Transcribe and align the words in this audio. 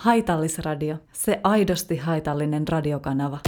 Haitallisradio, 0.00 0.96
se 1.12 1.40
aidosti 1.42 1.96
haitallinen 1.96 2.68
radiokanava. 2.68 3.38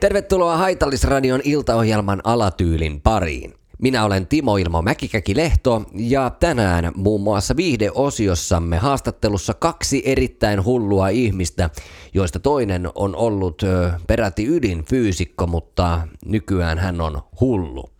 Tervetuloa 0.00 0.56
Haitallisradion 0.56 1.40
iltaohjelman 1.44 2.20
alatyylin 2.24 3.00
pariin. 3.00 3.54
Minä 3.78 4.04
olen 4.04 4.26
Timo 4.26 4.56
Ilmo 4.56 4.82
Mäkikäki-Lehto 4.82 5.82
ja 5.94 6.30
tänään 6.30 6.92
muun 6.94 7.20
muassa 7.20 7.56
viihdeosiossamme 7.56 8.78
haastattelussa 8.78 9.54
kaksi 9.54 10.02
erittäin 10.04 10.64
hullua 10.64 11.08
ihmistä, 11.08 11.70
joista 12.14 12.40
toinen 12.40 12.88
on 12.94 13.16
ollut 13.16 13.62
peräti 14.06 14.46
ydinfyysikko, 14.46 15.46
mutta 15.46 16.08
nykyään 16.24 16.78
hän 16.78 17.00
on 17.00 17.22
hullu. 17.40 17.90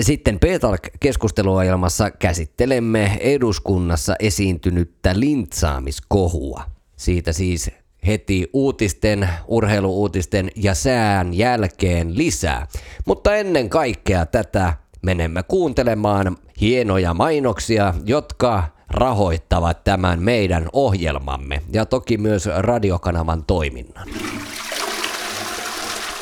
Sitten 0.00 0.38
Petalk-keskusteluohjelmassa 0.38 2.10
käsittelemme 2.10 3.16
eduskunnassa 3.20 4.14
esiintynyttä 4.18 5.20
lintsaamiskohua. 5.20 6.62
Siitä 6.96 7.32
siis 7.32 7.70
heti 8.06 8.50
uutisten, 8.52 9.28
urheiluuutisten 9.48 10.50
ja 10.56 10.74
sään 10.74 11.34
jälkeen 11.34 12.18
lisää. 12.18 12.66
Mutta 13.06 13.34
ennen 13.34 13.68
kaikkea 13.68 14.26
tätä 14.26 14.74
menemme 15.02 15.42
kuuntelemaan 15.42 16.36
hienoja 16.60 17.14
mainoksia, 17.14 17.94
jotka 18.04 18.64
rahoittavat 18.90 19.84
tämän 19.84 20.22
meidän 20.22 20.68
ohjelmamme 20.72 21.62
ja 21.72 21.86
toki 21.86 22.18
myös 22.18 22.46
radiokanavan 22.58 23.44
toiminnan. 23.44 24.08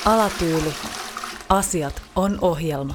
Alatyyli. 0.05 0.73
Asiat 1.49 2.03
on 2.17 2.39
ohjelma. 2.41 2.95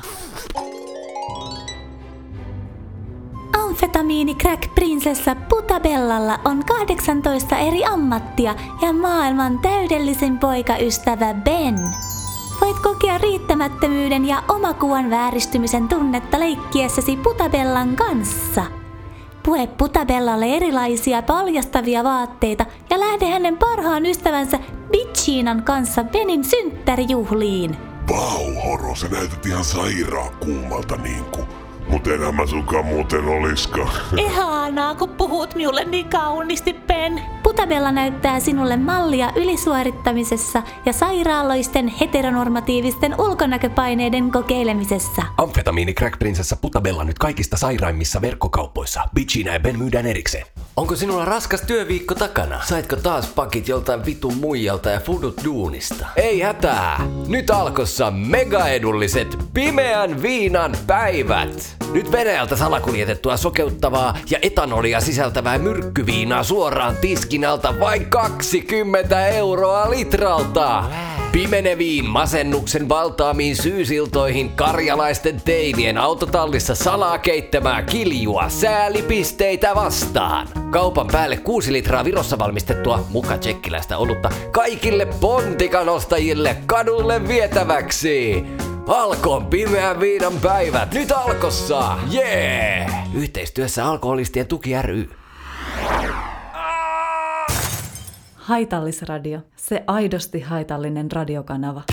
Amfetamiini 3.75 4.35
Crack 4.35 4.75
Prinsessa 4.75 5.35
Putabellalla 5.35 6.39
on 6.45 6.63
18 6.65 7.57
eri 7.57 7.85
ammattia 7.85 8.55
ja 8.81 8.93
maailman 8.93 9.59
täydellisin 9.59 10.39
poikaystävä 10.39 11.33
Ben. 11.33 11.75
Voit 12.61 12.79
kokea 12.79 13.17
riittämättömyyden 13.17 14.27
ja 14.27 14.43
omakuvan 14.47 15.09
vääristymisen 15.09 15.87
tunnetta 15.87 16.39
leikkiessäsi 16.39 17.17
Putabellan 17.17 17.95
kanssa. 17.95 18.65
Pue 19.43 19.67
Putabellalle 19.67 20.55
erilaisia 20.55 21.21
paljastavia 21.21 22.03
vaatteita 22.03 22.65
ja 22.89 22.99
lähde 22.99 23.25
hänen 23.25 23.57
parhaan 23.57 24.05
ystävänsä 24.05 24.59
Bitchiinan 24.91 25.63
kanssa 25.63 26.03
Benin 26.03 26.43
synttärijuhliin. 26.43 27.77
Vau, 28.09 28.63
Horo, 28.65 28.95
sä 28.95 29.07
näytät 29.07 29.45
ihan 29.45 29.63
sairaan 29.63 30.31
kuumalta 30.39 30.95
niinku. 30.95 31.41
Mut 31.87 32.07
enää 32.07 32.31
mä 32.31 32.45
sunkaan 32.45 32.85
muuten 32.85 33.25
oliskaan. 33.25 33.91
Ihanaa, 34.25 34.95
kun 34.95 35.09
puhut 35.09 35.55
minulle 35.55 35.85
niin 35.85 36.09
kauniisti, 36.09 36.73
Ben. 36.73 37.21
Putabella 37.43 37.91
näyttää 37.91 38.39
sinulle 38.39 38.77
mallia 38.77 39.31
ylisuorittamisessa 39.35 40.63
ja 40.85 40.93
sairaaloisten 40.93 41.87
heteronormatiivisten 41.87 43.21
ulkonäköpaineiden 43.21 44.31
kokeilemisessa. 44.31 45.21
Amfetamiini 45.37 45.93
Crack 45.93 46.19
Prinsessa 46.19 46.55
Putabella 46.55 47.03
nyt 47.03 47.19
kaikista 47.19 47.57
sairaimmissa 47.57 48.21
verkkokaupoissa. 48.21 49.01
Bitchinä 49.15 49.53
ja 49.53 49.59
Ben 49.59 49.79
myydään 49.79 50.05
erikseen. 50.05 50.45
Onko 50.77 50.95
sinulla 50.95 51.25
raskas 51.25 51.61
työviikko 51.61 52.15
takana? 52.15 52.61
Saitko 52.63 52.95
taas 52.95 53.27
pakit 53.27 53.67
joltain 53.67 54.05
vitun 54.05 54.37
muijalta 54.37 54.89
ja 54.89 54.99
fudut 54.99 55.41
duunista? 55.43 56.05
Ei 56.15 56.41
hätää! 56.41 57.07
Nyt 57.27 57.49
alkossa 57.49 58.11
megaedulliset 58.11 59.37
pimeän 59.53 60.21
viinan 60.21 60.75
päivät! 60.87 61.74
Nyt 61.93 62.11
Venäjältä 62.11 62.55
salakuljetettua 62.55 63.37
sokeuttavaa 63.37 64.17
ja 64.29 64.39
etanolia 64.41 65.01
sisältävää 65.01 65.57
myrkkyviinaa 65.57 66.43
suoraan 66.43 66.97
tiskin 66.97 67.45
alta 67.45 67.79
vain 67.79 68.05
20 68.05 69.27
euroa 69.27 69.89
litralta! 69.89 70.83
Pimeneviin 71.31 72.05
masennuksen 72.05 72.89
valtaamiin 72.89 73.55
syysiltoihin 73.55 74.49
karjalaisten 74.49 75.41
teinien 75.41 75.97
autotallissa 75.97 76.75
salaa 76.75 77.17
keittämää 77.17 77.81
kiljua 77.81 78.49
säälipisteitä 78.49 79.75
vastaan. 79.75 80.47
Kaupan 80.69 81.07
päälle 81.07 81.37
6 81.37 81.73
litraa 81.73 82.05
Virossa 82.05 82.39
valmistettua 82.39 83.05
muka 83.09 83.37
tsekkiläistä 83.37 83.97
olutta 83.97 84.29
kaikille 84.51 85.05
pontikanostajille 85.05 86.57
kadulle 86.65 87.27
vietäväksi. 87.27 88.45
Alkon 88.87 89.45
pimeän 89.45 89.99
viinan 89.99 90.33
päivät 90.41 90.93
nyt 90.93 91.11
alkossa! 91.11 91.97
Jee! 92.11 92.77
Yeah! 92.77 93.15
Yhteistyössä 93.15 93.85
Alkoholistien 93.85 94.47
tuki 94.47 94.81
ry. 94.81 95.09
Haitallisradio, 98.35 99.39
se 99.55 99.83
aidosti 99.87 100.39
haitallinen 100.39 101.11
radiokanava. 101.11 101.83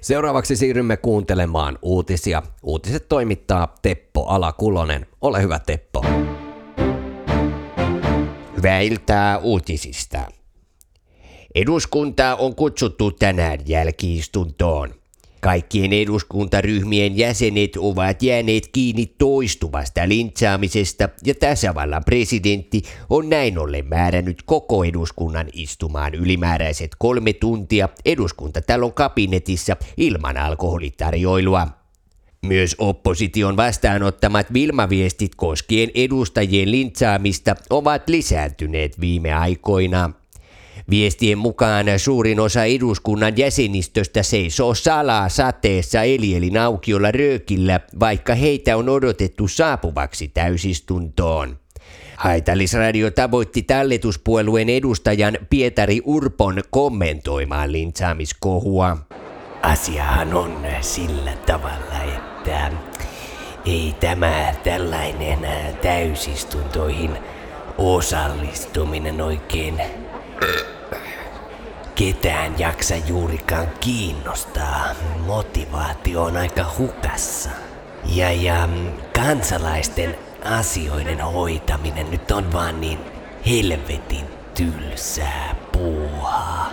Seuraavaksi 0.00 0.56
siirrymme 0.56 0.96
kuuntelemaan 0.96 1.78
uutisia. 1.82 2.42
Uutiset 2.62 3.08
toimittaa 3.08 3.74
Teppo 3.82 4.26
Alakulonen. 4.26 5.06
Ole 5.20 5.42
hyvä 5.42 5.58
Teppo. 5.58 6.04
Hyvää 8.56 8.80
iltaa 8.80 9.36
uutisista. 9.36 10.35
Eduskuntaa 11.56 12.36
on 12.36 12.54
kutsuttu 12.54 13.10
tänään 13.10 13.58
jälkiistuntoon. 13.66 14.94
Kaikkien 15.40 15.92
eduskuntaryhmien 15.92 17.16
jäsenet 17.16 17.76
ovat 17.78 18.22
jääneet 18.22 18.68
kiinni 18.68 19.06
toistuvasta 19.06 20.08
lintsaamisesta 20.08 21.08
ja 21.24 21.34
tasavallan 21.34 22.04
presidentti 22.04 22.82
on 23.10 23.28
näin 23.28 23.58
ollen 23.58 23.86
määrännyt 23.86 24.42
koko 24.46 24.84
eduskunnan 24.84 25.46
istumaan 25.52 26.14
ylimääräiset 26.14 26.90
kolme 26.98 27.32
tuntia 27.32 27.88
eduskuntatalon 28.04 28.94
kabinetissa 28.94 29.76
ilman 29.96 30.36
alkoholitarjoilua. 30.36 31.68
Myös 32.42 32.74
opposition 32.78 33.56
vastaanottamat 33.56 34.52
Vilma-viestit 34.52 35.34
koskien 35.36 35.90
edustajien 35.94 36.70
lintsaamista 36.70 37.56
ovat 37.70 38.08
lisääntyneet 38.08 39.00
viime 39.00 39.32
aikoina. 39.34 40.10
Viestien 40.90 41.38
mukaan 41.38 41.86
suurin 41.96 42.40
osa 42.40 42.64
eduskunnan 42.64 43.36
jäsenistöstä 43.36 44.22
seisoo 44.22 44.74
salaa 44.74 45.28
sateessa 45.28 46.02
Elielin 46.02 46.58
aukiolla 46.58 47.10
röökillä, 47.10 47.80
vaikka 48.00 48.34
heitä 48.34 48.76
on 48.76 48.88
odotettu 48.88 49.48
saapuvaksi 49.48 50.28
täysistuntoon. 50.28 51.58
Haitallisradio 52.16 53.10
tavoitti 53.10 53.62
talletuspuolueen 53.62 54.68
edustajan 54.68 55.38
Pietari 55.50 56.00
Urpon 56.04 56.62
kommentoimaan 56.70 57.72
lintsaamiskohua. 57.72 58.96
Asiahan 59.62 60.34
on 60.34 60.66
sillä 60.80 61.32
tavalla, 61.46 62.02
että 62.16 62.72
ei 63.66 63.94
tämä 64.00 64.54
tällainen 64.64 65.38
täysistuntoihin 65.82 67.10
osallistuminen 67.78 69.20
oikein 69.20 69.74
ketään 71.96 72.58
jaksa 72.58 72.94
juurikaan 73.08 73.68
kiinnostaa. 73.80 74.84
Motivaatio 75.26 76.22
on 76.22 76.36
aika 76.36 76.64
hukassa. 76.78 77.50
Ja, 78.14 78.32
ja 78.32 78.68
kansalaisten 79.14 80.16
asioiden 80.44 81.20
hoitaminen 81.20 82.10
nyt 82.10 82.30
on 82.30 82.52
vaan 82.52 82.80
niin 82.80 82.98
helvetin 83.46 84.24
tylsää 84.54 85.56
puuhaa. 85.72 86.72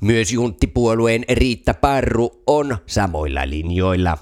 Myös 0.00 0.32
junttipuolueen 0.32 1.24
Riitta 1.28 1.74
Parru 1.74 2.42
on 2.46 2.76
samoilla 2.86 3.40
linjoilla. 3.44 4.18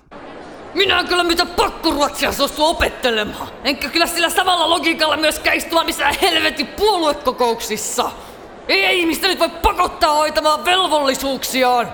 Minä 0.75 1.01
en 1.01 1.09
kyllä 1.09 1.25
mitä 1.25 1.47
pakkoruotsia 1.47 2.33
suostu 2.33 2.65
opettelemaan. 2.65 3.49
Enkä 3.65 3.89
kyllä 3.89 4.07
sillä 4.07 4.31
samalla 4.31 4.71
logiikalla 4.71 5.17
myöskään 5.17 5.57
istua 5.57 5.85
missään 5.85 6.15
helvetin 6.23 6.67
puoluekokouksissa. 6.67 8.11
Ei 8.69 9.01
ihmistä 9.01 9.29
nyt 9.29 9.39
voi 9.39 9.49
pakottaa 9.49 10.15
hoitamaan 10.15 10.65
velvollisuuksiaan! 10.65 11.93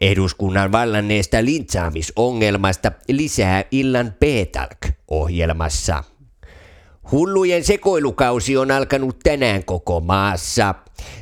Eduskunnan 0.00 0.72
vallanneesta 0.72 1.44
lintsaamisongelmasta 1.44 2.92
lisää 3.08 3.64
illan 3.70 4.14
Petalk-ohjelmassa. 4.20 6.04
Hullujen 7.12 7.64
sekoilukausi 7.64 8.56
on 8.56 8.70
alkanut 8.70 9.18
tänään 9.22 9.64
koko 9.64 10.00
maassa. 10.00 10.74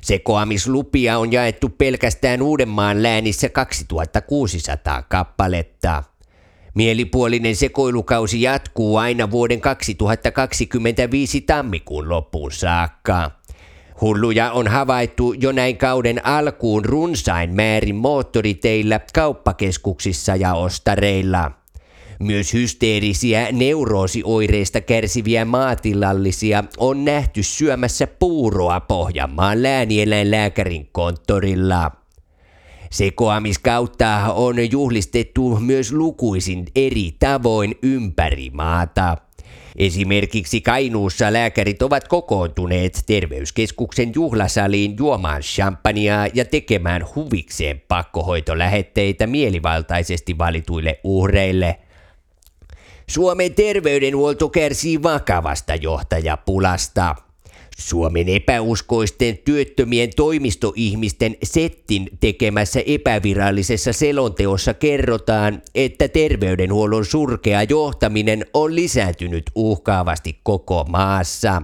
Sekoamislupia 0.02 1.18
on 1.18 1.32
jaettu 1.32 1.68
pelkästään 1.68 2.42
Uudenmaan 2.42 3.02
läänissä 3.02 3.48
2600 3.48 5.02
kappaletta. 5.02 6.02
Mielipuolinen 6.74 7.56
sekoilukausi 7.56 8.42
jatkuu 8.42 8.96
aina 8.96 9.30
vuoden 9.30 9.60
2025 9.60 11.40
tammikuun 11.40 12.08
loppuun 12.08 12.52
saakka. 12.52 13.30
Hulluja 14.02 14.52
on 14.52 14.68
havaittu 14.68 15.32
jo 15.32 15.52
näin 15.52 15.76
kauden 15.76 16.26
alkuun 16.26 16.84
runsain 16.84 17.54
määrin 17.54 17.96
moottoriteillä, 17.96 19.00
kauppakeskuksissa 19.14 20.36
ja 20.36 20.54
ostareilla. 20.54 21.50
Myös 22.20 22.52
hysteerisiä 22.52 23.48
neuroosioireista 23.52 24.80
kärsiviä 24.80 25.44
maatilallisia 25.44 26.64
on 26.78 27.04
nähty 27.04 27.42
syömässä 27.42 28.06
puuroa 28.06 28.80
Pohjanmaan 28.80 29.62
läänieläinlääkärin 29.62 30.88
konttorilla. 30.92 31.90
Sekoamiskautta 32.90 34.32
on 34.34 34.70
juhlistettu 34.70 35.58
myös 35.60 35.92
lukuisin 35.92 36.66
eri 36.76 37.12
tavoin 37.18 37.74
ympäri 37.82 38.50
maata. 38.50 39.16
Esimerkiksi 39.76 40.60
Kainuussa 40.60 41.32
lääkärit 41.32 41.82
ovat 41.82 42.08
kokoontuneet 42.08 43.02
terveyskeskuksen 43.06 44.12
juhlasaliin 44.14 44.96
juomaan 44.98 45.42
champagnea 45.42 46.26
ja 46.34 46.44
tekemään 46.44 47.06
huvikseen 47.14 47.82
pakkohoitolähetteitä 47.88 49.26
mielivaltaisesti 49.26 50.38
valituille 50.38 51.00
uhreille. 51.04 51.78
Suomen 53.06 53.54
terveydenhuolto 53.54 54.48
kärsii 54.48 55.02
vakavasta 55.02 55.74
johtajapulasta. 55.74 57.14
Suomen 57.88 58.28
epäuskoisten 58.28 59.38
työttömien 59.38 60.10
toimistoihmisten 60.16 61.36
settin 61.42 62.08
tekemässä 62.20 62.80
epävirallisessa 62.86 63.92
selonteossa 63.92 64.74
kerrotaan, 64.74 65.62
että 65.74 66.08
terveydenhuollon 66.08 67.04
surkea 67.04 67.62
johtaminen 67.62 68.46
on 68.54 68.74
lisääntynyt 68.74 69.50
uhkaavasti 69.54 70.38
koko 70.42 70.84
maassa. 70.88 71.62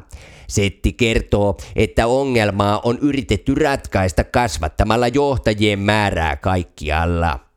Setti 0.49 0.93
kertoo, 0.93 1.57
että 1.77 2.07
ongelmaa 2.07 2.81
on 2.85 2.99
yritetty 2.99 3.55
ratkaista 3.55 4.25
kasvattamalla 4.25 5.09
johtajien 5.09 5.79
määrää 5.79 6.37
kaikkialla. 6.37 7.48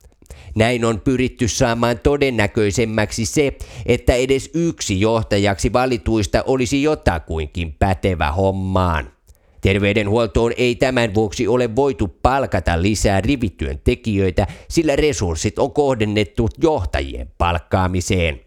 Näin 0.56 0.86
on 0.86 1.00
pyritty 1.00 1.48
saamaan 1.48 2.00
todennäköisemmäksi 2.00 3.26
se, 3.26 3.58
että 3.86 4.14
edes 4.14 4.50
yksi 4.54 5.02
johtajaksi 5.02 5.74
valituista 5.74 6.44
olisi 6.48 6.84
jotakuinkin 6.84 7.76
pätevä 7.80 8.32
hommaan. 8.32 9.12
Terveydenhuoltoon 9.62 10.54
ei 10.58 10.76
tämän 10.76 11.14
vuoksi 11.14 11.48
ole 11.48 11.76
voitu 11.76 12.08
palkata 12.08 12.82
lisää 12.82 13.22
rivityöntekijöitä, 13.22 14.48
sillä 14.70 14.96
resurssit 14.96 15.60
on 15.60 15.74
kohdennettu 15.74 16.50
johtajien 16.62 17.32
palkkaamiseen. 17.38 18.42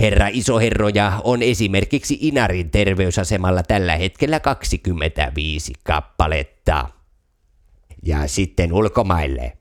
Herra 0.00 0.28
isoherroja 0.32 1.20
on 1.24 1.42
esimerkiksi 1.42 2.18
Inarin 2.20 2.70
terveysasemalla 2.70 3.62
tällä 3.62 3.96
hetkellä 3.96 4.40
25 4.40 5.72
kappaletta. 5.84 6.88
Ja 8.02 8.28
sitten 8.28 8.72
ulkomaille. 8.72 9.59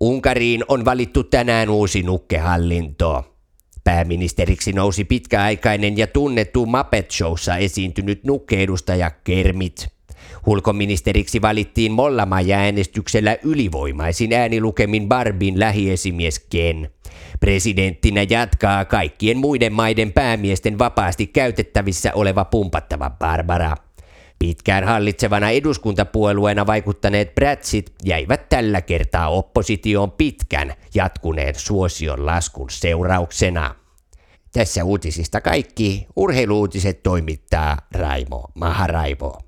Unkariin 0.00 0.64
on 0.68 0.84
valittu 0.84 1.24
tänään 1.24 1.70
uusi 1.70 2.02
nukkehallinto. 2.02 3.36
Pääministeriksi 3.84 4.72
nousi 4.72 5.04
pitkäaikainen 5.04 5.98
ja 5.98 6.06
tunnettu 6.06 6.66
Muppet 6.66 7.10
Showssa 7.10 7.56
esiintynyt 7.56 8.24
nukkeedustaja 8.24 9.10
Kermit. 9.10 9.88
Ulkoministeriksi 10.46 11.42
valittiin 11.42 11.92
Mollamaja-äänestyksellä 11.92 13.36
ylivoimaisin 13.42 14.32
äänilukemin 14.32 15.08
Barbin 15.08 15.60
lähiesimies 15.60 16.38
Ken. 16.50 16.90
Presidenttinä 17.40 18.26
jatkaa 18.30 18.84
kaikkien 18.84 19.38
muiden 19.38 19.72
maiden 19.72 20.12
päämiesten 20.12 20.78
vapaasti 20.78 21.26
käytettävissä 21.26 22.12
oleva 22.14 22.44
pumpattava 22.44 23.10
Barbara. 23.10 23.76
Pitkään 24.44 24.84
hallitsevana 24.84 25.50
eduskuntapuolueena 25.50 26.66
vaikuttaneet 26.66 27.34
Bratsit 27.34 27.94
jäivät 28.04 28.48
tällä 28.48 28.82
kertaa 28.82 29.28
oppositioon 29.28 30.12
pitkän 30.12 30.72
jatkuneen 30.94 31.54
suosion 31.54 32.26
laskun 32.26 32.70
seurauksena. 32.70 33.74
Tässä 34.52 34.84
uutisista 34.84 35.40
kaikki. 35.40 36.06
Urheiluutiset 36.16 37.02
toimittaa 37.02 37.76
Raimo 37.94 38.44
Maharaivo. 38.54 39.38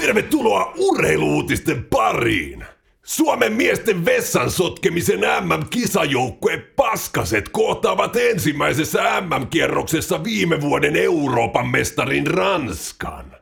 Tervetuloa 0.00 0.72
urheiluutisten 0.78 1.84
pariin! 1.84 2.64
Suomen 3.04 3.52
miesten 3.52 4.04
vessan 4.04 4.50
sotkemisen 4.50 5.20
MM-kisajoukkue 5.20 6.58
Paskaset 6.76 7.48
kohtaavat 7.48 8.16
ensimmäisessä 8.16 9.20
MM-kierroksessa 9.20 10.24
viime 10.24 10.60
vuoden 10.60 10.96
Euroopan 10.96 11.66
mestarin 11.66 12.26
Ranskan. 12.26 13.36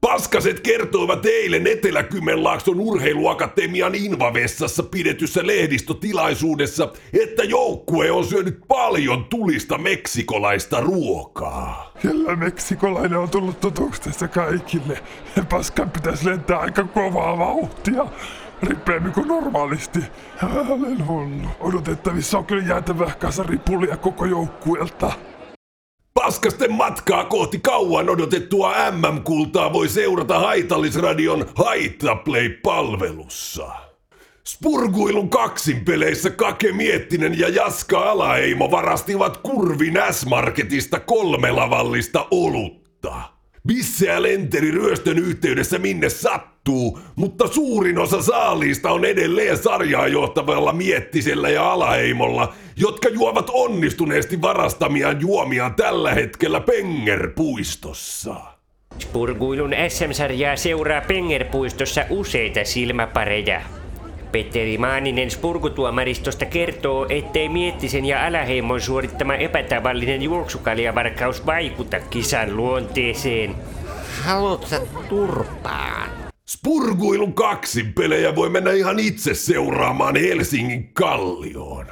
Paskaset 0.00 0.60
kertoivat 0.60 1.26
eilen 1.26 1.66
Etelä-Kymenlaakson 1.66 2.80
urheiluakatemian 2.80 3.94
Invavessassa 3.94 4.82
pidetyssä 4.82 5.46
lehdistötilaisuudessa, 5.46 6.92
että 7.22 7.44
joukkue 7.44 8.10
on 8.10 8.24
syönyt 8.24 8.58
paljon 8.68 9.24
tulista 9.24 9.78
meksikolaista 9.78 10.80
ruokaa. 10.80 11.92
Kyllä 12.02 12.36
meksikolainen 12.36 13.18
on 13.18 13.30
tullut 13.30 13.60
tutuksi 13.60 14.02
tässä 14.02 14.28
kaikille. 14.28 14.98
Paskan 15.50 15.90
pitäisi 15.90 16.26
lentää 16.26 16.58
aika 16.58 16.84
kovaa 16.84 17.38
vauhtia. 17.38 18.06
Ripeämmin 18.62 19.12
kuin 19.12 19.28
normaalisti. 19.28 19.98
Olen 20.68 21.06
hullu. 21.06 21.48
Odotettavissa 21.60 22.38
on 22.38 22.46
kyllä 22.46 22.68
jäätävä 22.68 23.10
kasaripulia 23.18 23.96
koko 23.96 24.24
joukkueelta. 24.24 25.12
Paskasten 26.14 26.72
matkaa 26.72 27.24
kohti 27.24 27.58
kauan 27.58 28.08
odotettua 28.08 28.72
MM-kultaa 28.90 29.72
voi 29.72 29.88
seurata 29.88 30.38
Haitallisradion 30.38 31.46
Haittaplay-palvelussa. 31.54 33.86
Spurguilun 34.46 35.30
kaksinpeleissä 35.30 36.30
Kake 36.30 36.72
Miettinen 36.72 37.38
ja 37.38 37.48
Jaska 37.48 38.10
Alaeimo 38.10 38.70
varastivat 38.70 39.36
Kurvin 39.36 39.98
S-Marketista 40.10 41.00
kolme 41.00 41.50
lavallista 41.50 42.26
olutta. 42.30 43.35
Bisseä 43.66 44.22
lenteli 44.22 44.70
ryöstön 44.70 45.18
yhteydessä 45.18 45.78
minne 45.78 46.08
sattuu, 46.08 46.98
mutta 47.16 47.46
suurin 47.46 47.98
osa 47.98 48.22
saaliista 48.22 48.90
on 48.90 49.04
edelleen 49.04 49.58
sarjaa 49.58 50.08
johtavalla 50.08 50.72
Miettisellä 50.72 51.48
ja 51.48 51.72
Alaheimolla, 51.72 52.54
jotka 52.76 53.08
juovat 53.08 53.50
onnistuneesti 53.52 54.42
varastamiaan 54.42 55.20
juomiaan 55.20 55.74
tällä 55.74 56.14
hetkellä 56.14 56.60
Pengerpuistossa. 56.60 58.34
Spurguilun 58.98 59.74
SM-sarjaa 59.88 60.56
seuraa 60.56 61.00
Pengerpuistossa 61.00 62.04
useita 62.10 62.64
silmäpareja. 62.64 63.62
Petteri 64.32 64.78
Maaninen 64.78 65.30
Spurgutuomaristosta 65.30 66.44
kertoo, 66.46 67.06
ettei 67.08 67.48
Miettisen 67.48 68.04
ja 68.04 68.26
Alaheimon 68.26 68.80
suorittama 68.80 69.34
epätavallinen 69.34 70.22
juoksukaljavarkaus 70.22 71.46
vaikuta 71.46 72.00
kisan 72.00 72.56
luonteeseen. 72.56 73.54
Haluatko 74.22 74.76
turpaan? 75.08 76.10
Spurguilun 76.46 77.34
kaksinpelejä 77.34 78.36
voi 78.36 78.48
mennä 78.48 78.72
ihan 78.72 78.98
itse 78.98 79.34
seuraamaan 79.34 80.16
Helsingin 80.16 80.90
kallioon. 80.92 81.86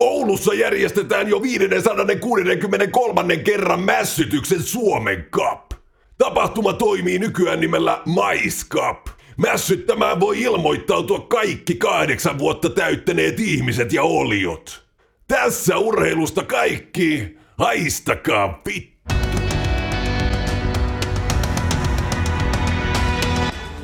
Oulussa 0.00 0.54
järjestetään 0.54 1.28
jo 1.28 1.42
563. 1.42 3.36
kerran 3.36 3.80
mässytyksen 3.80 4.62
Suomen 4.62 5.26
Cup. 5.32 5.70
Tapahtuma 6.18 6.72
toimii 6.72 7.18
nykyään 7.18 7.60
nimellä 7.60 8.02
Mais 8.06 8.66
Cup. 8.68 9.15
Mässyttämään 9.36 10.20
voi 10.20 10.42
ilmoittautua 10.42 11.20
kaikki 11.20 11.74
kahdeksan 11.74 12.38
vuotta 12.38 12.70
täyttäneet 12.70 13.40
ihmiset 13.40 13.92
ja 13.92 14.02
oliot. 14.02 14.86
Tässä 15.28 15.78
urheilusta 15.78 16.44
kaikki, 16.44 17.36
haistakaa 17.58 18.62
vittu. 18.66 18.96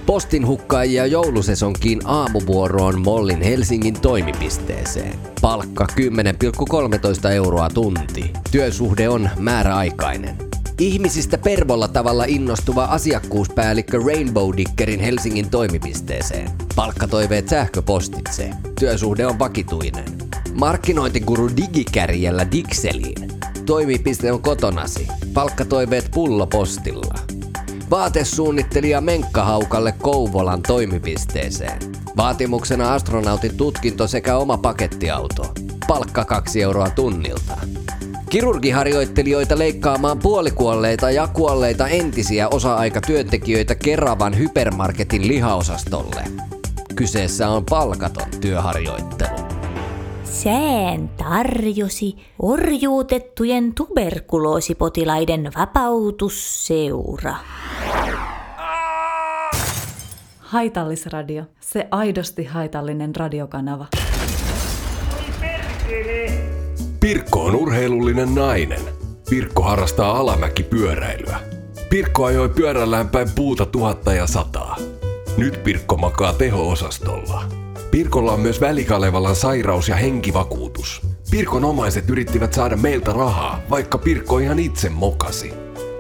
Postin 0.06 0.47
hukkaajia 0.47 1.06
joulusesonkiin 1.06 2.00
aamuvuoroon 2.04 3.00
Mollin 3.00 3.42
Helsingin 3.42 4.00
toimipisteeseen. 4.00 5.18
Palkka 5.40 5.87
10,13 7.25 7.28
euroa 7.28 7.71
tunti. 7.71 8.30
Työsuhde 8.50 9.09
on 9.09 9.30
määräaikainen. 9.38 10.37
Ihmisistä 10.83 11.39
pervolla 11.39 11.89
tavalla 11.89 12.25
innostuva 12.25 12.85
asiakkuuspäällikkö 12.85 14.01
Rainbow 14.07 14.57
Dickerin 14.57 15.01
Helsingin 15.01 15.51
toimipisteeseen. 15.51 16.51
Palkkatoiveet 16.77 17.49
sähköpostitse. 17.49 18.51
Työsuhde 18.81 19.27
on 19.27 19.39
vakituinen. 19.39 20.05
Markkinointikuru 20.55 21.51
digikärjellä 21.57 22.51
Dixeliin. 22.51 23.29
Toimipiste 23.67 24.33
on 24.33 24.43
kotonasi. 24.43 25.09
Palkkatoiveet 25.35 26.11
pullopostilla. 26.15 27.15
Vaatesuunnittelija 27.91 29.01
Menkka 29.01 29.45
Haukalle 29.45 29.95
Kouvolan 30.03 30.62
toimipisteeseen. 30.62 31.79
Vaatimuksena 32.17 32.95
astronautin 32.95 33.57
tutkinto 33.57 34.07
sekä 34.07 34.37
oma 34.37 34.59
pakettiauto. 34.59 35.53
Palkka 35.89 36.25
2 36.25 36.62
euroa 36.62 36.91
tunnilta. 36.91 37.57
Kirurgiharjoittelijoita 38.33 39.59
leikkaamaan 39.59 40.19
puolikuolleita 40.19 41.11
ja 41.11 41.29
kuolleita 41.29 41.89
entisiä 41.89 42.49
osa-aikatyöntekijöitä 42.49 43.75
Keravan 43.75 44.39
hypermarketin 44.39 45.29
lihaosastolle. 45.29 46.25
Kyseessä 46.97 47.49
on 47.49 47.65
palkaton 47.71 48.27
työharjoittelu. 48.41 49.37
Sään 50.25 51.09
tarjosi 51.09 52.17
orjuutettujen 52.39 53.75
tuberkuloosipotilaiden 53.75 55.51
vapautusseura. 55.59 57.35
Haitallisradio. 60.39 61.45
Se 61.61 61.89
aidosti 61.91 62.45
haitallinen 62.45 63.17
radiokanava. 63.17 63.87
Pirkko 67.02 67.44
on 67.44 67.56
urheilullinen 67.56 68.35
nainen. 68.35 68.80
Pirkko 69.30 69.62
harrastaa 69.62 70.18
alamäkipyöräilyä. 70.18 71.40
Pirkko 71.90 72.25
ajoi 72.25 72.49
pyörällään 72.49 73.09
päin 73.09 73.28
puuta 73.35 73.66
tuhatta 73.66 74.14
ja 74.14 74.26
sataa. 74.26 74.76
Nyt 75.37 75.64
Pirkko 75.64 75.97
makaa 75.97 76.32
teho-osastolla. 76.32 77.44
Pirkolla 77.90 78.32
on 78.32 78.40
myös 78.40 78.61
Välikalevalan 78.61 79.37
sairaus- 79.37 79.88
ja 79.88 79.97
henkivakuutus. 79.97 81.00
Pirkon 81.30 81.64
omaiset 81.64 82.11
yrittivät 82.11 82.52
saada 82.52 82.76
meiltä 82.76 83.12
rahaa, 83.12 83.61
vaikka 83.71 83.99
Pirkko 83.99 84.38
ihan 84.38 84.59
itse 84.59 84.88
mokasi. 84.88 85.54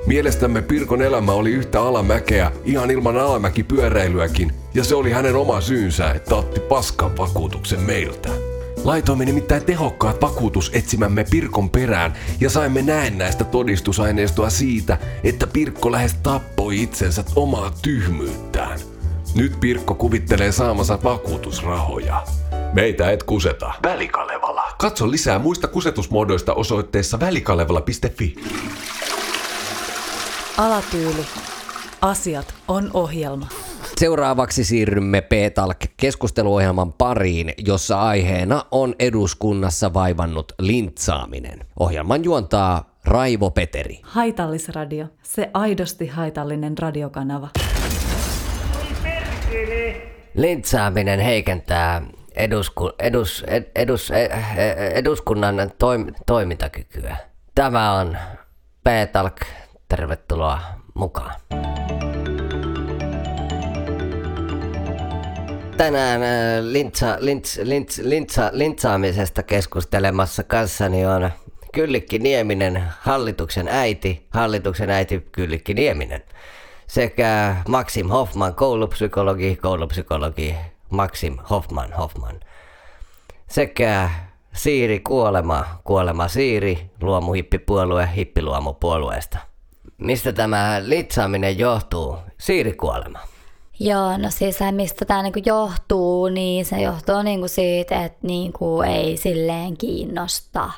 Mielestämme 0.06 0.62
Pirkon 0.62 1.02
elämä 1.02 1.32
oli 1.32 1.50
yhtä 1.50 1.82
alamäkeä 1.82 2.52
ihan 2.64 2.90
ilman 2.90 3.16
alamäkipyöräilyäkin, 3.16 4.52
ja 4.74 4.84
se 4.84 4.94
oli 4.94 5.10
hänen 5.10 5.36
oma 5.36 5.60
syynsä, 5.60 6.10
että 6.10 6.34
otti 6.34 6.60
paskan 6.60 7.16
vakuutuksen 7.16 7.80
meiltä. 7.80 8.51
Laitoimme 8.84 9.24
nimittäin 9.24 9.64
tehokkaat 9.64 10.20
vakuutusetsimämme 10.20 11.24
Pirkon 11.30 11.70
perään 11.70 12.14
ja 12.40 12.50
saimme 12.50 12.82
näennäistä 12.82 13.44
todistusaineistoa 13.44 14.50
siitä, 14.50 14.98
että 15.24 15.46
Pirkko 15.46 15.92
lähes 15.92 16.14
tappoi 16.14 16.82
itsensä 16.82 17.24
omaa 17.36 17.72
tyhmyyttään. 17.82 18.78
Nyt 19.34 19.60
Pirkko 19.60 19.94
kuvittelee 19.94 20.52
saamansa 20.52 20.98
vakuutusrahoja. 21.04 22.22
Meitä 22.72 23.10
et 23.10 23.22
kuseta. 23.22 23.72
Välikalevala. 23.82 24.62
Katso 24.78 25.10
lisää 25.10 25.38
muista 25.38 25.68
kusetusmuodoista 25.68 26.54
osoitteessa 26.54 27.20
välikalevala.fi. 27.20 28.36
Alatyyli. 30.56 31.26
Asiat 32.00 32.54
on 32.68 32.90
ohjelma. 32.94 33.48
Seuraavaksi 34.02 34.64
siirrymme 34.64 35.20
P-Talk 35.20 35.76
keskusteluohjelman 35.96 36.92
pariin, 36.92 37.54
jossa 37.58 38.02
aiheena 38.02 38.64
on 38.70 38.94
eduskunnassa 38.98 39.94
vaivannut 39.94 40.52
lintsaaminen. 40.58 41.66
Ohjelman 41.80 42.24
juontaa 42.24 42.96
Raivo 43.04 43.50
Peteri. 43.50 44.00
Haitallisradio. 44.02 45.06
Se 45.22 45.50
aidosti 45.54 46.06
haitallinen 46.06 46.78
radiokanava. 46.78 47.48
Lintsaaminen 50.34 51.20
heikentää 51.20 52.02
edusku, 52.34 52.90
edus, 52.98 53.44
ed, 53.46 53.64
edus, 53.74 54.10
ed, 54.10 54.30
eduskunnan 54.94 55.72
toim, 55.78 56.06
toimintakykyä. 56.26 57.16
Tämä 57.54 57.92
on 57.92 58.16
P-Talk. 58.84 59.36
Tervetuloa 59.88 60.60
mukaan. 60.94 61.34
Tänään 65.82 66.22
äh, 66.22 66.28
lintsa, 66.62 67.16
lints, 67.20 67.58
lints, 67.62 67.98
lintsa, 67.98 68.50
lintsaamisesta 68.52 69.42
keskustelemassa 69.42 70.42
kanssani 70.42 71.06
on 71.06 71.30
Kyllikki 71.72 72.18
Nieminen, 72.18 72.84
hallituksen 73.00 73.68
äiti, 73.68 74.26
hallituksen 74.30 74.90
äiti 74.90 75.28
Kyllikki 75.32 75.74
Nieminen, 75.74 76.22
sekä 76.86 77.56
Maxim 77.68 78.08
Hoffman, 78.08 78.54
koulupsykologi, 78.54 79.56
koulupsykologi 79.56 80.54
Maxim 80.90 81.38
Hoffman, 81.50 81.92
Hoffman, 81.92 82.40
sekä 83.48 84.10
Siiri 84.52 85.00
Kuolema, 85.00 85.64
Kuolema 85.84 86.28
Siiri, 86.28 86.90
luomuhippipuolue, 87.00 88.08
hippiluomupuolueesta. 88.16 89.38
Mistä 89.98 90.32
tämä 90.32 90.80
litsaaminen 90.84 91.58
johtuu? 91.58 92.18
Siiri 92.38 92.72
Kuolema. 92.72 93.31
Joo, 93.84 94.16
no 94.18 94.30
siis 94.30 94.58
se, 94.58 94.72
mistä 94.72 95.04
tämä 95.04 95.22
niinku 95.22 95.40
johtuu, 95.46 96.28
niin 96.28 96.64
se 96.64 96.80
johtuu 96.80 97.22
niinku 97.22 97.48
siitä, 97.48 98.04
että 98.04 98.18
niinku 98.22 98.82
ei 98.82 99.16
silleen 99.16 99.76
kiinnosta. 99.76 100.70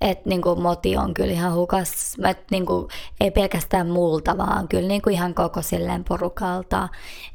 Että 0.00 0.28
niinku 0.28 0.56
moti 0.56 0.96
on 0.96 1.14
kyllä 1.14 1.32
ihan 1.32 1.54
hukas, 1.54 2.16
et 2.28 2.50
niinku, 2.50 2.88
ei 3.20 3.30
pelkästään 3.30 3.90
multa, 3.90 4.38
vaan 4.38 4.68
kyllä 4.68 4.88
niinku 4.88 5.10
ihan 5.10 5.34
koko 5.34 5.62
silleen 5.62 6.04
porukalta. 6.04 6.88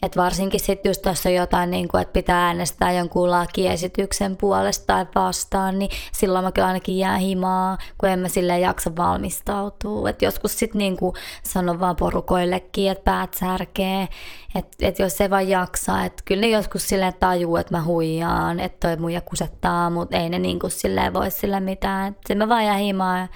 Et 0.04 0.18
varsinkin 0.18 0.60
sitten 0.60 0.90
just 0.90 1.06
on 1.06 1.34
jotain, 1.34 1.72
niinku, 1.72 1.98
että 1.98 2.14
pitää 2.14 2.46
äänestää 2.46 2.92
jonkun 2.92 3.32
lakiesityksen 3.32 4.38
puolesta 4.38 4.86
tai 4.86 5.06
vastaan, 5.16 5.80
niin 5.80 5.92
silloin 6.12 6.46
mä 6.46 6.52
kyllä 6.52 6.68
ainakin 6.68 6.98
jää 6.98 7.18
himaa, 7.18 7.78
kun 7.98 8.10
en 8.10 8.20
mä 8.20 8.28
silleen 8.28 8.62
jaksa 8.62 8.96
valmistautua. 8.96 10.10
Et 10.10 10.22
joskus 10.22 10.60
sitten 10.60 10.80
niinku 10.80 11.14
sanon 11.44 11.80
vaan 11.80 11.96
porukoillekin, 11.96 12.92
että 12.92 13.04
päät 13.04 13.34
särkee, 13.34 14.08
että 14.56 14.88
et 14.88 15.00
jos 15.00 15.18
se 15.18 15.30
vaan 15.30 15.50
jaksaa, 15.50 16.06
että 16.06 16.24
kyllä 16.26 16.42
ne 16.42 16.48
joskus 16.48 16.88
silleen 16.88 17.14
tajuu, 17.20 17.58
että 17.58 17.78
mä 17.78 17.84
huijaan, 17.84 18.60
että 18.60 18.88
toi 18.88 18.98
muija 18.98 19.22
kusettaa, 19.22 19.90
mutta 19.90 20.18
ei 20.18 20.30
ne 20.30 20.40
niinku 20.40 20.70
silleen 20.70 21.14
voi 21.14 21.32
sille 21.32 21.60
mitään. 21.60 22.08
Et 22.08 22.18
se 22.28 22.36
mä 22.36 22.50
vaan 22.50 22.66
jää 22.66 22.78
himaa 22.78 23.18
ja 23.18 23.28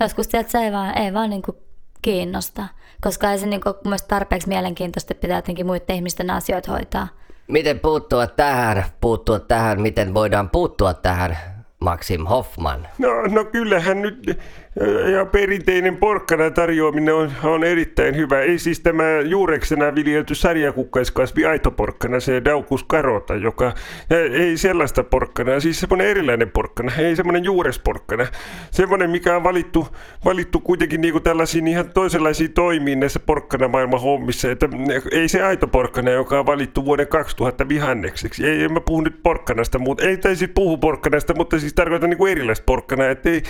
joskus 0.00 0.26
sieltä 0.30 0.50
se 0.50 0.58
ei 0.58 0.72
vaan, 0.72 0.98
ei 0.98 1.14
vaan 1.14 1.30
niinku 1.30 1.56
kiinnosta. 2.02 2.68
Koska 3.00 3.32
ei 3.32 3.38
se 3.38 3.46
niinku 3.46 3.74
mielestä 3.84 4.08
tarpeeksi 4.08 4.48
mielenkiintoista, 4.48 5.12
että 5.12 5.20
pitää 5.20 5.38
jotenkin 5.38 5.66
muiden 5.66 5.96
ihmisten 5.96 6.30
asioita 6.30 6.72
hoitaa. 6.72 7.08
Miten 7.48 7.80
puuttua 7.80 8.26
tähän, 8.26 8.84
puuttua 9.00 9.40
tähän, 9.40 9.80
miten 9.80 10.14
voidaan 10.14 10.50
puuttua 10.50 10.94
tähän, 10.94 11.36
Maxim 11.82 12.26
Hoffman? 12.26 12.88
No, 12.98 13.22
no 13.26 13.44
kyllähän 13.44 14.02
nyt 14.02 14.38
ja 15.12 15.26
perinteinen 15.26 15.96
porkkana 15.96 16.50
tarjoaminen 16.50 17.14
on, 17.14 17.32
on 17.44 17.64
erittäin 17.64 18.16
hyvä. 18.16 18.40
Ei 18.40 18.58
siis 18.58 18.80
tämä 18.80 19.04
juureksena 19.24 19.94
viljelty 19.94 20.34
sarjakukkaiskasvi 20.34 21.44
aitoporkkana, 21.46 22.20
se 22.20 22.44
daukus 22.44 22.84
karota, 22.84 23.34
joka 23.34 23.72
ei 24.32 24.56
sellaista 24.56 25.04
porkkana, 25.04 25.60
siis 25.60 25.80
semmoinen 25.80 26.06
erilainen 26.06 26.50
porkkana, 26.50 26.92
ei 26.98 27.16
semmoinen 27.16 27.44
juuresporkkana. 27.44 28.26
Semmoinen, 28.70 29.10
mikä 29.10 29.36
on 29.36 29.44
valittu, 29.44 29.88
valittu 30.24 30.60
kuitenkin 30.60 31.00
niin 31.00 31.12
kuin 31.12 31.24
tällaisiin 31.24 31.68
ihan 31.68 31.90
toisenlaisiin 31.90 32.52
toimiin 32.52 33.00
näissä 33.00 33.20
porkkanamaailman 33.20 34.00
hommissa. 34.00 34.50
Että 34.50 34.68
ei 35.12 35.28
se 35.28 35.42
aitoporkkana, 35.42 36.10
joka 36.10 36.38
on 36.38 36.46
valittu 36.46 36.84
vuoden 36.84 37.08
2000 37.08 37.68
vihannekseksi. 37.68 38.46
Ei, 38.46 38.64
en 38.64 38.72
mä 38.72 38.80
puhu 38.80 39.00
nyt 39.00 39.22
porkkanasta, 39.22 39.78
mutta 39.78 40.04
ei 40.04 40.16
tai 40.16 40.36
siis 40.36 40.50
puhu 40.54 40.78
porkkanasta, 40.78 41.34
mutta 41.34 41.58
siis 41.58 41.71
tarkoitan 41.74 42.10
niin 42.10 42.18
kuin 42.18 42.32
erilaista 42.32 42.64
porkkanaa, 42.64 43.10
että 43.10 43.30
ei, 43.30 43.42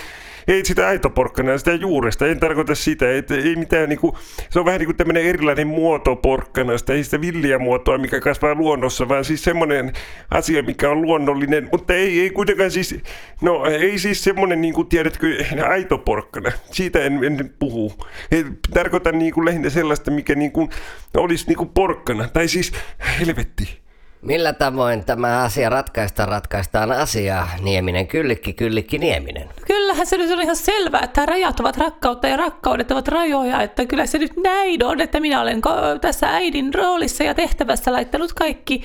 ei 0.47 0.65
sitä 0.65 0.87
aitoporkkana, 0.87 1.57
sitä 1.57 1.73
juuresta, 1.73 2.27
en 2.27 2.39
tarkoita 2.39 2.75
sitä, 2.75 3.15
että 3.15 3.35
ei 3.35 3.55
mitään 3.55 3.89
niinku, 3.89 4.17
se 4.49 4.59
on 4.59 4.65
vähän 4.65 4.79
niin 4.79 4.87
kuin 4.87 4.97
tämmöinen 4.97 5.23
erilainen 5.23 5.67
muoto 5.67 6.15
porkkanasta, 6.15 6.93
ei 6.93 7.03
sitä 7.03 7.21
villiä 7.21 7.59
muotoa, 7.59 7.97
mikä 7.97 8.19
kasvaa 8.19 8.55
luonnossa, 8.55 9.09
vaan 9.09 9.25
siis 9.25 9.43
semmoinen 9.43 9.93
asia, 10.31 10.63
mikä 10.63 10.89
on 10.89 11.01
luonnollinen, 11.01 11.69
mutta 11.71 11.93
ei, 11.93 12.21
ei 12.21 12.29
kuitenkaan 12.29 12.71
siis, 12.71 12.95
no 13.41 13.65
ei 13.65 13.99
siis 13.99 14.23
semmoinen 14.23 14.61
niin 14.61 14.73
kuin 14.73 14.87
tiedätkö, 14.87 15.27
aito 15.69 15.97
porkkana, 15.97 16.51
siitä 16.71 16.99
en, 16.99 17.23
en 17.23 17.53
puhu. 17.59 17.93
Ei, 18.31 18.45
tarkoitan 18.73 19.19
niin 19.19 19.33
kuin 19.33 19.45
lähinnä 19.45 19.69
sellaista, 19.69 20.11
mikä 20.11 20.35
niin 20.35 20.51
kuin 20.51 20.69
olisi 21.17 21.47
niin 21.47 21.57
kuin 21.57 21.69
porkkana, 21.69 22.27
tai 22.27 22.47
siis 22.47 22.71
helvetti. 23.19 23.82
Millä 24.23 24.53
tavoin 24.53 25.05
tämä 25.05 25.43
asia 25.43 25.69
ratkaistaan, 25.69 26.29
ratkaistaan 26.29 26.91
asiaa, 26.91 27.49
Nieminen, 27.61 28.07
Kyllikki, 28.07 28.53
Kyllikki, 28.53 28.97
Nieminen? 28.97 29.49
Kyllähän 29.67 30.07
se 30.07 30.17
nyt 30.17 30.31
on 30.31 30.41
ihan 30.41 30.55
selvää, 30.55 31.01
että 31.01 31.25
rajat 31.25 31.59
ovat 31.59 31.77
rakkautta 31.77 32.27
ja 32.27 32.37
rakkaudet 32.37 32.91
ovat 32.91 33.07
rajoja, 33.07 33.61
että 33.61 33.85
kyllä 33.85 34.05
se 34.05 34.17
nyt 34.17 34.31
näin 34.43 34.83
on, 34.85 35.01
että 35.01 35.19
minä 35.19 35.41
olen 35.41 35.61
tässä 36.01 36.29
äidin 36.29 36.73
roolissa 36.73 37.23
ja 37.23 37.33
tehtävässä 37.33 37.91
laittanut 37.91 38.33
kaikki 38.33 38.83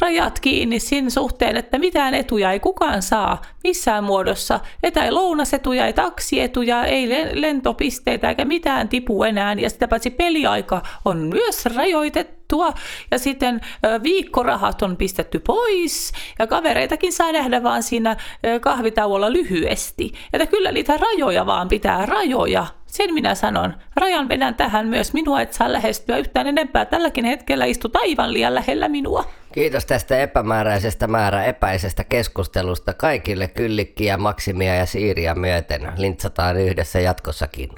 rajat 0.00 0.40
kiinni 0.40 0.80
siinä 0.80 1.10
suhteen, 1.10 1.56
että 1.56 1.78
mitään 1.78 2.14
etuja 2.14 2.52
ei 2.52 2.60
kukaan 2.60 3.02
saa 3.02 3.42
missään 3.64 4.04
muodossa. 4.04 4.60
Etä 4.82 5.04
ei 5.04 5.10
lounasetuja, 5.10 5.86
ei 5.86 5.92
taksietuja, 5.92 6.84
ei 6.84 7.08
lentopisteitä 7.40 8.28
eikä 8.28 8.44
mitään 8.44 8.88
tipu 8.88 9.22
enää. 9.22 9.52
Ja 9.52 9.70
sitä 9.70 9.88
paitsi 9.88 10.10
peliaika 10.10 10.82
on 11.04 11.18
myös 11.18 11.66
rajoitettua 11.66 12.72
ja 13.10 13.18
sitten 13.18 13.60
viikkorahat 14.02 14.82
on 14.82 14.96
pistetty 14.96 15.38
pois 15.38 16.12
ja 16.38 16.46
kavereitakin 16.46 17.12
saa 17.12 17.32
nähdä 17.32 17.62
vaan 17.62 17.82
siinä 17.82 18.16
kahvitauolla 18.60 19.32
lyhyesti. 19.32 20.12
Että 20.32 20.46
kyllä 20.46 20.72
niitä 20.72 20.96
rajoja 20.96 21.46
vaan 21.46 21.68
pitää 21.68 22.06
rajoja. 22.06 22.66
Sen 22.88 23.14
minä 23.14 23.34
sanon. 23.34 23.74
Rajan 23.96 24.28
vedän 24.28 24.54
tähän 24.54 24.86
myös 24.88 25.12
minua, 25.12 25.40
et 25.40 25.52
saa 25.52 25.72
lähestyä 25.72 26.16
yhtään 26.16 26.46
enempää. 26.46 26.84
Tälläkin 26.84 27.24
hetkellä 27.24 27.64
istut 27.64 27.96
aivan 27.96 28.32
liian 28.32 28.54
lähellä 28.54 28.88
minua. 28.88 29.24
Kiitos 29.52 29.86
tästä 29.86 30.18
epämääräisestä 30.18 31.06
määrä 31.06 31.44
epäisestä 31.44 32.04
keskustelusta. 32.04 32.94
Kaikille 32.94 33.48
kyllikkiä, 33.48 34.16
maksimia 34.16 34.74
ja 34.74 34.86
siiriä 34.86 35.34
myöten 35.34 35.92
lintsataan 35.96 36.56
yhdessä 36.56 37.00
jatkossakin. 37.00 37.68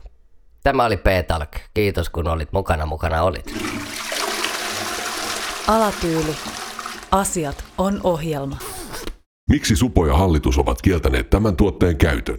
Tämä 0.62 0.84
oli 0.84 0.96
P-Talk. 0.96 1.50
Kiitos 1.74 2.10
kun 2.10 2.28
olit 2.28 2.52
mukana, 2.52 2.86
mukana 2.86 3.22
olit. 3.22 3.54
Alatyyli. 5.68 6.36
Asiat 7.10 7.64
on 7.78 8.00
ohjelma. 8.04 8.56
Miksi 9.50 9.76
Supo 9.76 10.06
ja 10.06 10.16
hallitus 10.16 10.58
ovat 10.58 10.82
kieltäneet 10.82 11.30
tämän 11.30 11.56
tuotteen 11.56 11.96
käytön? 11.96 12.38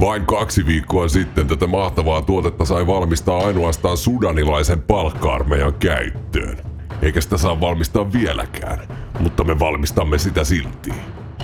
Vain 0.00 0.26
kaksi 0.26 0.66
viikkoa 0.66 1.08
sitten 1.08 1.48
tätä 1.48 1.66
mahtavaa 1.66 2.22
tuotetta 2.22 2.64
sai 2.64 2.86
valmistaa 2.86 3.38
ainoastaan 3.38 3.96
sudanilaisen 3.96 4.82
palkka-armeijan 4.82 5.74
käyttöön. 5.74 6.58
Eikä 7.02 7.20
sitä 7.20 7.38
saa 7.38 7.60
valmistaa 7.60 8.12
vieläkään, 8.12 8.78
mutta 9.20 9.44
me 9.44 9.58
valmistamme 9.58 10.18
sitä 10.18 10.44
silti. 10.44 10.92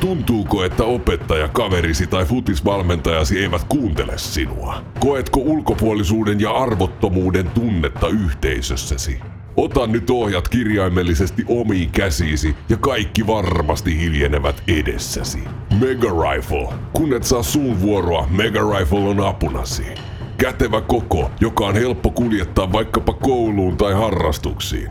Tuntuuko, 0.01 0.65
että 0.65 0.85
opettaja, 0.85 1.49
kaverisi 1.49 2.07
tai 2.07 2.25
futisvalmentajasi 2.25 3.39
eivät 3.39 3.65
kuuntele 3.69 4.19
sinua? 4.19 4.83
Koetko 5.01 5.41
ulkopuolisuuden 5.41 6.41
ja 6.41 6.51
arvottomuuden 6.51 7.51
tunnetta 7.51 8.09
yhteisössäsi? 8.09 9.21
Ota 9.57 9.87
nyt 9.87 10.11
ohjat 10.11 10.49
kirjaimellisesti 10.49 11.45
omiin 11.49 11.91
käsiisi 11.91 12.55
ja 12.69 12.77
kaikki 12.77 13.27
varmasti 13.27 14.01
hiljenevät 14.01 14.63
edessäsi. 14.69 15.39
Mega 15.81 16.09
Rifle. 16.09 16.69
Kun 16.93 17.15
et 17.15 17.25
saa 17.25 17.43
suun 17.43 17.81
vuoroa, 17.81 18.27
Mega 18.31 18.61
Rifle 18.61 18.99
on 18.99 19.21
apunasi. 19.21 19.85
Kätevä 20.39 20.81
koko, 20.81 21.31
joka 21.41 21.67
on 21.67 21.75
helppo 21.75 22.11
kuljettaa 22.11 22.73
vaikkapa 22.73 23.13
kouluun 23.13 23.77
tai 23.77 23.95
harrastuksiin. 23.95 24.89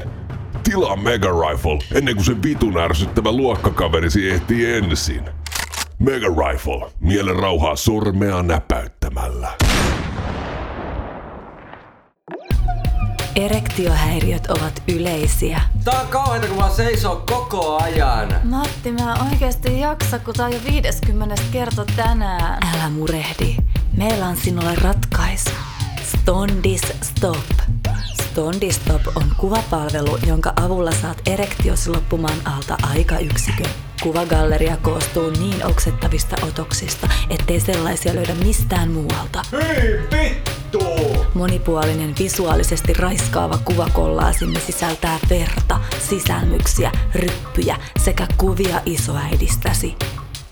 Tilaa 0.64 0.96
Mega 0.96 1.30
Rifle 1.30 1.80
ennen 1.96 2.16
kuin 2.16 2.26
se 2.26 2.44
vitun 2.44 2.78
ärsyttävä 2.78 3.32
luokkakaverisi 3.32 4.30
ehtii 4.30 4.74
ensin. 4.74 5.22
Mega 6.00 6.28
Rifle. 6.28 6.92
Mielen 7.00 7.36
rauhaa 7.36 7.76
sormea 7.76 8.44
näpäyttämällä. 8.44 9.50
Erektiohäiriöt 13.36 14.48
ovat 14.48 14.84
yleisiä. 14.96 15.62
Tää 15.84 16.02
on 16.02 16.08
kauheeta, 16.08 16.48
kun 16.48 16.58
mä 16.58 16.70
seisoo 16.70 17.24
koko 17.32 17.78
ajan. 17.84 18.36
Matti, 18.44 18.92
mä 18.92 19.16
oikeasti 19.32 19.80
jaksa, 19.80 20.20
kun 20.20 20.34
tää 20.34 20.46
on 20.46 20.54
jo 20.54 20.60
50 20.66 21.36
kerta 21.52 21.86
tänään. 21.96 22.58
Älä 22.76 22.90
murehdi. 22.90 23.56
Meillä 23.98 24.28
on 24.28 24.38
sinulle 24.38 24.76
ratkaisu. 24.76 25.50
Stondis 26.04 26.82
Stop. 27.02 27.79
Stondistop 28.40 29.02
on 29.16 29.24
kuvapalvelu, 29.38 30.18
jonka 30.28 30.54
avulla 30.56 30.92
saat 30.92 31.22
erektiosi 31.26 31.90
loppumaan 31.90 32.38
alta 32.46 32.78
aikayksikön. 32.82 33.72
Kuvagalleria 34.04 34.78
koostuu 34.78 35.30
niin 35.30 35.66
oksettavista 35.66 36.36
otoksista, 36.48 37.10
ettei 37.30 37.60
sellaisia 37.60 38.16
löydä 38.16 38.36
mistään 38.36 38.92
muualta. 38.92 39.42
Hyi 39.52 40.00
vittu! 40.12 40.80
Monipuolinen 41.34 42.16
visuaalisesti 42.20 42.94
raiskaava 42.94 43.58
kuvakollaasimme 43.58 44.60
sisältää 44.60 45.20
verta, 45.30 45.80
sisälmyksiä, 46.10 46.92
ryppyjä 47.16 47.78
sekä 48.04 48.28
kuvia 48.38 48.82
isoäidistäsi. 48.86 49.96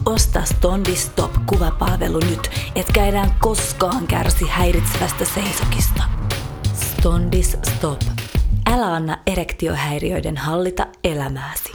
Osta 0.06 0.46
Stondistop 0.46 1.32
kuvapalvelu 1.46 2.20
nyt, 2.20 2.51
etkä 2.75 3.06
enää 3.06 3.36
koskaan 3.39 4.08
kärsi 4.08 4.46
häiritsevästä 4.50 5.25
seisokista. 5.25 6.16
Stondis 7.00 7.58
Stop. 7.75 8.01
Älä 8.66 8.94
anna 8.94 9.18
erektiohäiriöiden 9.27 10.38
hallita 10.38 10.88
elämääsi. 11.04 11.72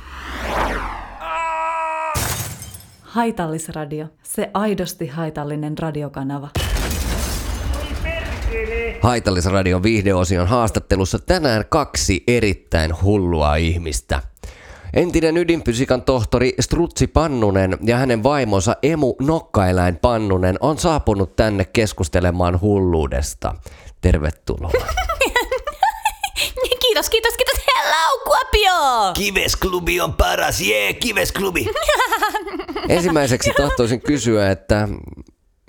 Haitallisradio. 3.00 4.06
Se 4.22 4.50
aidosti 4.54 5.06
haitallinen 5.06 5.78
radiokanava. 5.78 6.48
Haitallisradion 9.00 9.82
viihdeosion 9.82 10.48
haastattelussa 10.48 11.18
tänään 11.18 11.64
kaksi 11.68 12.24
erittäin 12.26 13.02
hullua 13.02 13.56
ihmistä. 13.56 14.22
Entinen 14.94 15.36
ydinfysiikan 15.36 16.02
tohtori 16.02 16.54
Strutsi 16.60 17.06
Pannunen 17.06 17.76
ja 17.82 17.96
hänen 17.96 18.22
vaimonsa 18.22 18.76
Emu 18.82 19.14
Nokkaeläin 19.20 19.96
Pannunen 19.96 20.56
on 20.60 20.78
saapunut 20.78 21.36
tänne 21.36 21.64
keskustelemaan 21.64 22.60
hulluudesta. 22.60 23.54
Tervetuloa. 24.02 24.70
Kiitos, 26.80 27.10
kiitos, 27.10 27.34
kiitos. 27.36 27.64
Hello, 27.76 28.20
Kuopio! 28.24 29.12
Kivesklubi 29.14 30.00
on 30.00 30.14
paras, 30.14 30.60
jee, 30.60 30.82
yeah, 30.82 30.98
Kivesklubi. 31.00 31.66
Ensimmäiseksi 32.88 33.50
tahtoisin 33.56 34.00
kysyä, 34.00 34.50
että 34.50 34.88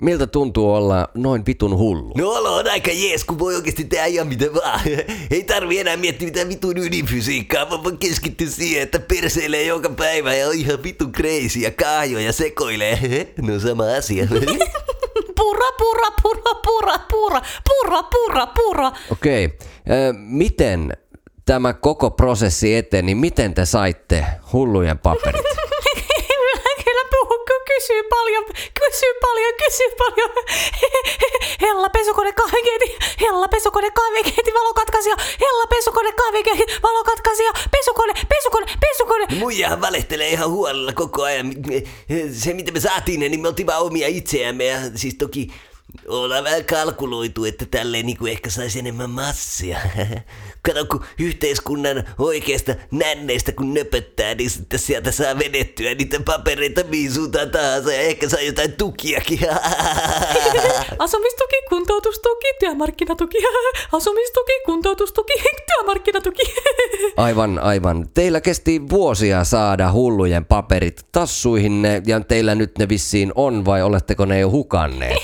miltä 0.02 0.26
tuntuu 0.26 0.74
olla 0.74 1.08
noin 1.14 1.46
vitun 1.46 1.78
hullu? 1.78 2.12
No 2.16 2.28
olo 2.28 2.56
on 2.56 2.70
aika 2.70 2.90
jees, 2.90 3.24
kun 3.24 3.38
voi 3.38 3.54
oikeasti 3.54 3.84
tehdä 3.84 4.06
ihan 4.06 4.26
mitä 4.26 4.54
vaan. 4.54 4.80
Ei 5.30 5.44
tarvi 5.44 5.78
enää 5.78 5.96
miettiä 5.96 6.26
mitään 6.28 6.48
vitun 6.48 6.78
ydinfysiikkaa, 6.78 7.70
vaan 7.70 7.84
voi 7.84 7.96
keskittyä 8.00 8.48
siihen, 8.48 8.82
että 8.82 8.98
perseilee 8.98 9.64
joka 9.64 9.90
päivä 9.90 10.34
ja 10.34 10.48
on 10.48 10.54
ihan 10.54 10.82
vitun 10.82 11.12
crazy 11.12 11.58
ja 11.58 11.70
kaajoja 11.70 12.32
sekoilee. 12.32 12.98
No 13.42 13.60
sama 13.60 13.84
asia. 13.98 14.26
Pura, 15.44 15.72
pura, 15.78 16.10
pura, 16.22 16.54
pura, 16.64 16.98
pura, 17.10 17.40
pura, 17.68 18.02
pura, 18.02 18.46
pura. 18.46 18.92
Okei, 19.10 19.44
okay. 19.44 20.12
miten 20.12 20.92
tämä 21.44 21.72
koko 21.72 22.10
prosessi 22.10 22.74
eteni, 22.74 23.14
miten 23.14 23.54
te 23.54 23.64
saitte 23.64 24.26
hullujen 24.52 24.98
paperit? 24.98 25.44
Kysyy 27.74 28.02
paljon, 28.02 28.44
kysyy 28.80 29.14
paljon, 29.20 29.52
kysyy 29.58 29.90
paljon. 29.98 30.30
Hella 31.60 31.88
pesukone 31.88 32.32
kahvikeiti, 32.32 32.98
hella 33.20 33.48
pesukone 33.48 33.90
kahvikeiti, 33.90 34.54
valokatkaisija, 34.54 35.16
hella 35.40 35.66
pesukone 35.66 36.12
kahvikeiti, 36.12 36.64
valokatkaisija, 36.82 37.52
pesukone, 37.70 38.12
pesukone, 38.28 38.66
pesukone. 38.80 39.26
Muijahan 39.38 39.80
valehtelee 39.80 40.28
ihan 40.28 40.50
huolella 40.50 40.92
koko 40.92 41.22
ajan. 41.22 41.54
Se 42.32 42.52
mitä 42.54 42.72
me 42.72 42.80
saatiin, 42.80 43.20
niin 43.20 43.40
me 43.40 43.48
oltiin 43.48 43.66
vaan 43.66 43.82
omia 43.82 44.08
itseämme 44.08 44.64
ja 44.64 44.78
siis 44.94 45.14
toki 45.14 45.48
ollaan 46.08 46.44
vähän 46.44 46.64
kalkuloitu, 46.64 47.44
että 47.44 47.66
tälleen 47.70 48.06
niin 48.06 48.18
kuin 48.18 48.32
ehkä 48.32 48.50
saisi 48.50 48.78
enemmän 48.78 49.10
massia. 49.10 49.78
Kato, 50.66 50.84
kun 50.84 51.04
yhteiskunnan 51.18 52.04
oikeasta 52.18 52.74
nänneistä 52.90 53.52
kun 53.52 53.74
nöpöttää, 53.74 54.34
niin 54.34 54.50
sitten 54.50 54.78
sieltä 54.78 55.10
saa 55.10 55.38
vedettyä 55.38 55.94
niitä 55.94 56.20
papereita 56.20 56.80
mihin 56.88 57.12
suuntaan 57.12 57.50
tahansa 57.50 57.92
ja 57.92 58.00
ehkä 58.00 58.28
saa 58.28 58.40
jotain 58.40 58.72
tukiakin. 58.72 59.38
Asumistuki, 60.98 61.56
kuntoutustuki, 61.68 62.46
työmarkkinatuki, 62.60 63.38
asumistuki, 63.92 64.52
kuntoutustuki, 64.66 65.32
työmarkkinatuki. 65.66 66.54
Aivan, 67.16 67.58
aivan. 67.58 68.08
Teillä 68.14 68.40
kesti 68.40 68.88
vuosia 68.90 69.44
saada 69.44 69.92
hullujen 69.92 70.44
paperit 70.44 71.00
tassuihinne 71.12 72.02
ja 72.06 72.20
teillä 72.20 72.54
nyt 72.54 72.78
ne 72.78 72.88
vissiin 72.88 73.32
on 73.34 73.64
vai 73.64 73.82
oletteko 73.82 74.24
ne 74.24 74.40
jo 74.40 74.50
hukanneet? 74.50 75.18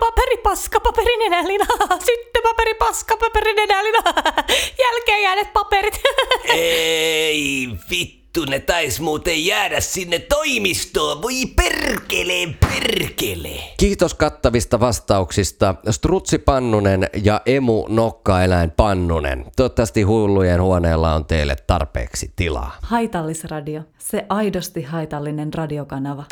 Syttöpaperi, 0.00 0.36
paskapaperi, 0.42 1.16
nenälina. 1.16 1.64
Syttöpaperi, 2.06 2.74
paskapaperi, 2.74 3.52
nenälina. 3.52 3.98
Jälkeen 4.82 5.22
jääneet 5.22 5.52
paperit. 5.52 6.00
Ei 6.54 7.68
vittu, 7.90 8.44
ne 8.44 8.58
tais 8.60 9.00
muuten 9.00 9.46
jäädä 9.46 9.80
sinne 9.80 10.18
toimistoon. 10.18 11.22
Voi 11.22 11.46
perkele, 11.56 12.54
perkele. 12.60 13.60
Kiitos 13.76 14.14
kattavista 14.14 14.80
vastauksista 14.80 15.74
Strutsi 15.90 16.38
Pannunen 16.38 17.08
ja 17.22 17.40
Emu 17.46 17.86
Nokkaeläin 17.88 18.70
Pannunen. 18.70 19.44
Toivottavasti 19.56 20.02
hullujen 20.02 20.62
huoneella 20.62 21.14
on 21.14 21.26
teille 21.26 21.56
tarpeeksi 21.66 22.32
tilaa. 22.36 22.76
Haitallisradio. 22.82 23.82
Se 23.98 24.26
aidosti 24.28 24.82
haitallinen 24.82 25.54
radiokanava. 25.54 26.24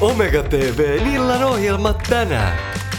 Omega 0.00 0.42
TV 0.42 1.00
illan 1.14 1.44
ohjelmat 1.44 2.02
tänään. 2.08 2.58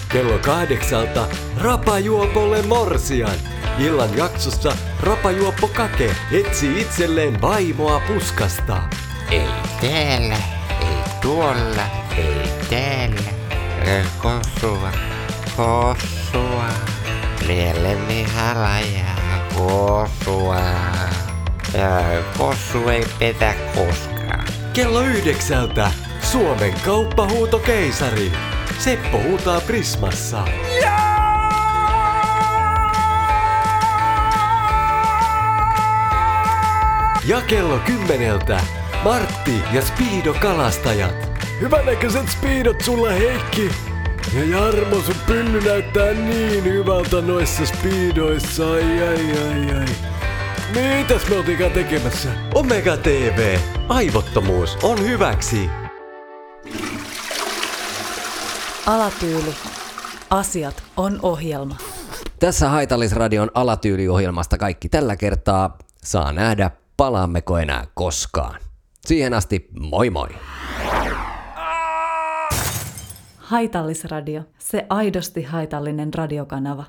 Kello 0.10 0.38
kahdeksalta 0.38 1.27
Rapajuopolle 1.57 2.62
Morsian. 2.62 3.38
Illan 3.79 4.17
jaksossa 4.17 4.75
Rapajuoppo 5.03 5.67
Kake 5.67 6.15
etsii 6.31 6.81
itselleen 6.81 7.41
vaimoa 7.41 8.01
puskasta. 8.07 8.77
Ei 9.31 9.47
täällä, 9.81 10.38
ei 10.81 11.03
tuolla, 11.21 11.83
ei 12.17 12.49
täällä. 12.69 13.31
Kosua, 14.21 14.91
kosua. 15.55 16.65
Mieleni 17.47 18.23
halajaa, 18.23 19.47
kosua. 19.55 20.60
Ja 21.73 22.23
kossu 22.38 22.89
ei 22.89 23.05
petä 23.19 23.53
koskaan. 23.75 24.47
Kello 24.73 25.01
yhdeksältä 25.01 25.91
Suomen 26.32 26.74
kauppahuuto 26.86 27.60
keisari. 27.60 28.32
Seppo 28.80 29.22
huutaa 29.24 29.62
Prismassa. 29.62 30.44
Ja 37.28 37.42
kello 37.48 37.80
kymmeneltä 37.86 38.62
Martti 39.04 39.62
ja 39.74 39.82
Speedo 39.82 40.34
kalastajat. 40.34 41.16
Hyvänäköiset 41.62 42.30
speedot 42.30 42.82
sulla 42.82 43.10
Heikki. 43.10 43.70
Ja 44.34 44.44
Jarmo, 44.44 45.02
sun 45.02 45.16
pylly 45.28 45.62
näyttää 45.62 46.13
niin 46.13 46.63
hyvältä 46.63 47.22
noissa 47.22 47.66
speedoissa. 47.66 48.72
Ai 48.72 49.02
ai 49.02 49.32
ai 49.32 49.78
ai. 49.80 49.86
Mitäs 50.98 51.30
me 51.30 51.36
oltiinkaan 51.36 51.72
tekemässä? 51.72 52.30
Omega 52.56 52.98
TV. 52.98 53.58
Aivottomuus 53.90 54.78
on 54.84 55.00
hyväksi. 55.00 55.70
Alatyyli. 58.88 59.54
Asiat 60.30 60.84
on 60.97 61.19
ohjelma. 61.21 61.76
Tässä 62.39 62.69
Haitallisradion 62.69 63.52
alatyyliohjelmasta 63.54 64.58
kaikki 64.58 64.89
tällä 64.89 65.15
kertaa. 65.15 65.78
Saa 66.04 66.32
nähdä, 66.34 66.71
palaammeko 66.97 67.58
enää 67.58 67.88
koskaan. 67.93 68.60
Siihen 69.06 69.34
asti, 69.34 69.67
moi 69.80 70.10
moi! 70.10 70.28
Haitallisradio. 73.38 74.41
Se 74.60 74.86
aidosti 74.89 75.43
haitallinen 75.43 76.13
radiokanava. 76.13 76.86